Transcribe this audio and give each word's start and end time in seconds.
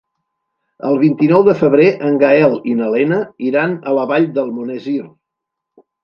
El 0.91 0.95
vint-i-nou 1.01 1.41
de 1.47 1.53
febrer 1.57 1.83
en 2.07 2.15
Gaël 2.23 2.55
i 2.71 2.73
na 2.79 2.87
Lena 2.95 3.19
iran 3.49 3.75
a 3.91 3.93
la 3.99 4.05
Vall 4.13 4.25
d'Almonesir. 4.39 5.03